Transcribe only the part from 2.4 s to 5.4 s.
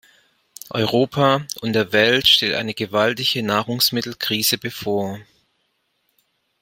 eine gewaltige Nahrungsmittelkrise bevor.